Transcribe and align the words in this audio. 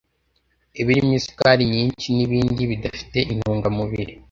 ibirimo 0.81 1.13
isukari 1.19 1.63
nyinshi 1.73 2.05
n’ibindi 2.17 2.61
bidafite 2.71 3.17
intungamubiri 3.33 4.13